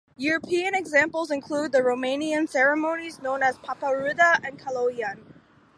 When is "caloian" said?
4.57-5.35